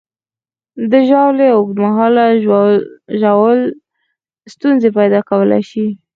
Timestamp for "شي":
5.69-5.85